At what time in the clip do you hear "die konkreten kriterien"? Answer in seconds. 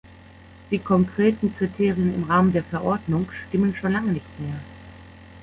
0.71-2.15